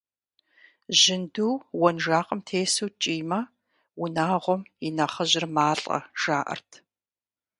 [0.99, 3.39] Жьынду уэнжакъым тесу кӀиймэ,
[4.01, 6.69] унагъуэм и нэхъыжьыр малӀэ, жаӀэрт.